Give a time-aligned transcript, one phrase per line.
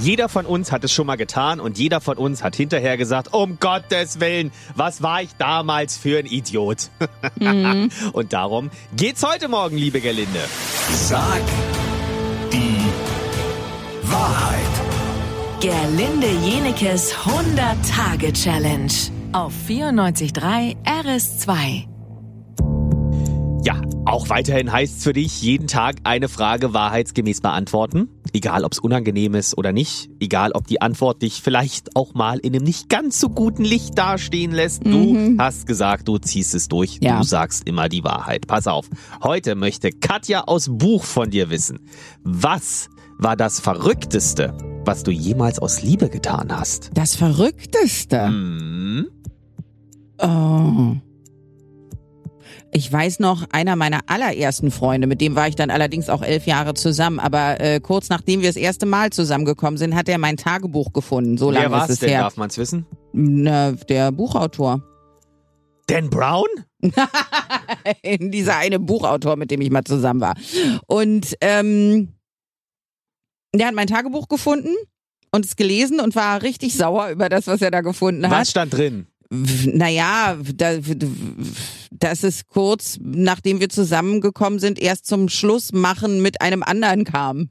[0.00, 3.34] Jeder von uns hat es schon mal getan und jeder von uns hat hinterher gesagt,
[3.34, 6.90] um Gottes Willen, was war ich damals für ein Idiot?
[7.40, 7.90] Mhm.
[8.12, 10.40] und darum geht's heute Morgen, liebe Gerlinde.
[10.92, 11.40] Sag
[12.52, 12.86] die
[14.02, 14.58] Wahrheit.
[15.60, 18.92] Gerlinde Jenekes 100-Tage-Challenge
[19.32, 21.97] auf 94.3 RS2.
[24.08, 28.08] Auch weiterhin heißt es für dich, jeden Tag eine Frage wahrheitsgemäß beantworten.
[28.32, 30.08] Egal, ob es unangenehm ist oder nicht.
[30.18, 33.98] Egal, ob die Antwort dich vielleicht auch mal in einem nicht ganz so guten Licht
[33.98, 34.86] dastehen lässt.
[34.86, 35.36] Du mhm.
[35.38, 37.00] hast gesagt, du ziehst es durch.
[37.02, 37.18] Ja.
[37.18, 38.46] Du sagst immer die Wahrheit.
[38.46, 38.88] Pass auf.
[39.22, 41.78] Heute möchte Katja aus Buch von dir wissen.
[42.22, 44.56] Was war das Verrückteste,
[44.86, 46.92] was du jemals aus Liebe getan hast?
[46.94, 48.28] Das Verrückteste?
[48.30, 49.08] Mhm.
[50.18, 50.96] Oh.
[52.70, 56.46] Ich weiß noch, einer meiner allerersten Freunde, mit dem war ich dann allerdings auch elf
[56.46, 60.36] Jahre zusammen, aber äh, kurz nachdem wir das erste Mal zusammengekommen sind, hat er mein
[60.36, 61.38] Tagebuch gefunden.
[61.38, 62.20] So lange Wer ist es denn, her.
[62.20, 62.86] Darf man es wissen?
[63.12, 64.82] Na, der Buchautor.
[65.86, 66.46] Dan Brown?
[68.04, 70.34] Dieser eine Buchautor, mit dem ich mal zusammen war.
[70.86, 72.12] Und ähm,
[73.54, 74.74] der hat mein Tagebuch gefunden
[75.32, 78.40] und es gelesen und war richtig sauer über das, was er da gefunden hat.
[78.40, 79.06] Was stand drin?
[79.30, 80.78] naja, da,
[81.98, 87.50] dass es kurz nachdem wir zusammengekommen sind, erst zum Schluss machen mit einem anderen kam.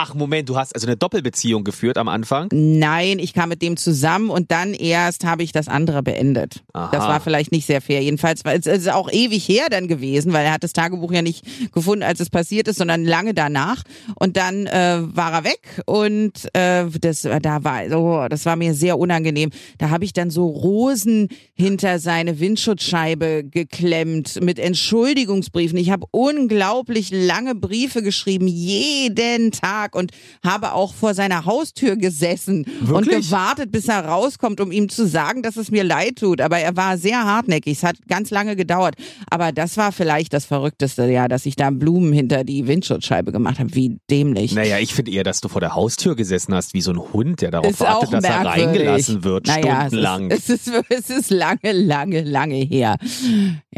[0.00, 2.50] Ach, Moment, du hast also eine Doppelbeziehung geführt am Anfang?
[2.52, 6.62] Nein, ich kam mit dem zusammen und dann erst habe ich das andere beendet.
[6.72, 6.90] Aha.
[6.92, 8.00] Das war vielleicht nicht sehr fair.
[8.00, 11.20] Jedenfalls war es ist auch ewig her dann gewesen, weil er hat das Tagebuch ja
[11.20, 13.82] nicht gefunden, als es passiert ist, sondern lange danach.
[14.14, 18.74] Und dann äh, war er weg und äh, das da war oh, das war mir
[18.74, 19.50] sehr unangenehm.
[19.78, 25.76] Da habe ich dann so Rosen hinter seine Windschutzscheibe geklemmt mit Entschuldigungsbriefen.
[25.76, 30.12] Ich habe unglaublich lange Briefe geschrieben, jeden Tag Tag und
[30.44, 33.16] habe auch vor seiner Haustür gesessen Wirklich?
[33.16, 36.40] und gewartet, bis er rauskommt, um ihm zu sagen, dass es mir leid tut.
[36.40, 37.78] Aber er war sehr hartnäckig.
[37.78, 38.94] Es hat ganz lange gedauert.
[39.30, 43.58] Aber das war vielleicht das Verrückteste, ja, dass ich da Blumen hinter die Windschutzscheibe gemacht
[43.58, 43.74] habe.
[43.74, 44.52] Wie dämlich.
[44.52, 47.42] Naja, ich finde eher, dass du vor der Haustür gesessen hast, wie so ein Hund,
[47.42, 50.30] der darauf ist wartet, dass er reingelassen wird, naja, stundenlang.
[50.30, 52.96] Es ist, es, ist, es ist lange, lange, lange her.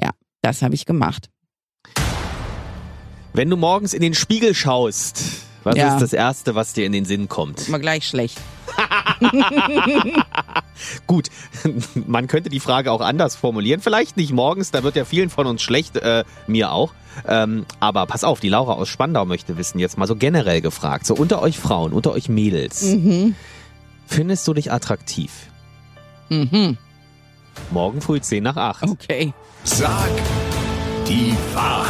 [0.00, 0.10] Ja,
[0.42, 1.28] das habe ich gemacht.
[3.32, 5.94] Wenn du morgens in den Spiegel schaust, was ja.
[5.94, 7.68] ist das Erste, was dir in den Sinn kommt?
[7.68, 8.38] Immer gleich schlecht.
[11.06, 11.28] Gut,
[12.06, 13.80] man könnte die Frage auch anders formulieren.
[13.80, 16.94] Vielleicht nicht morgens, da wird ja vielen von uns schlecht, äh, mir auch.
[17.26, 21.06] Ähm, aber pass auf, die Laura aus Spandau möchte wissen, jetzt mal so generell gefragt,
[21.06, 22.82] so unter euch Frauen, unter euch Mädels.
[22.82, 23.34] Mhm.
[24.06, 25.30] Findest du dich attraktiv?
[26.28, 26.78] Mhm.
[27.70, 28.84] Morgen früh 10 nach 8.
[28.84, 29.32] Okay.
[29.64, 30.08] Sag
[31.06, 31.89] die Wahrheit.